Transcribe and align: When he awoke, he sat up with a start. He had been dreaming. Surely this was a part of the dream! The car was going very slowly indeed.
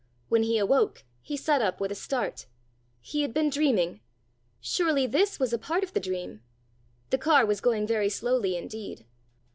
When 0.29 0.41
he 0.41 0.57
awoke, 0.57 1.03
he 1.21 1.37
sat 1.37 1.61
up 1.61 1.79
with 1.79 1.91
a 1.91 1.93
start. 1.93 2.47
He 3.01 3.21
had 3.21 3.35
been 3.35 3.51
dreaming. 3.51 3.99
Surely 4.59 5.05
this 5.05 5.39
was 5.39 5.53
a 5.53 5.59
part 5.59 5.83
of 5.83 5.93
the 5.93 5.99
dream! 5.99 6.41
The 7.11 7.19
car 7.19 7.45
was 7.45 7.61
going 7.61 7.85
very 7.85 8.09
slowly 8.09 8.57
indeed. 8.57 9.05